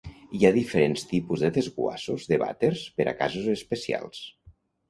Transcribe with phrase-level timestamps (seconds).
[0.37, 4.27] Hi ha diferents tipus de Desguassos de vàters per a casos especials.